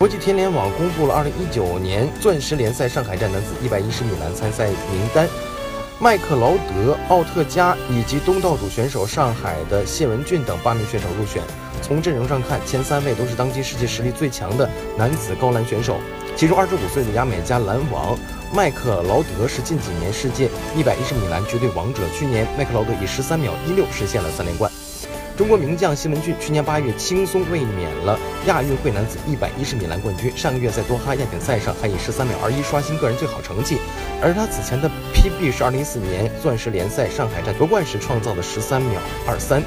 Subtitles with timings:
[0.00, 5.28] 国际田联网公布了2019年钻石联赛上海站男子110米栏参赛名单，
[5.98, 11.42] 麦克劳德、奥特加以及东道主选手上海的谢文俊等八名选手入选。
[11.82, 15.96] 从阵容上看，前三位都是当今世界实力最强的男子高栏选手，
[16.36, 18.16] 其中25岁的牙买加篮王
[18.54, 22.02] 麦克劳德是近几年世界110米栏绝对王者。
[22.16, 24.70] 去年，麦克劳德以13秒16实现了三连冠。
[25.38, 28.18] 中国名将西门俊去年八月轻松卫冕了
[28.48, 33.78] 亚运会男子一百一十米栏冠军，上个月在多哈亚锦赛上还以十三秒二一刷新个人最好成绩，
[34.20, 39.62] 而他此前的 PB 是二零一四年钻石联赛上海站夺冠时创造的十三秒二三。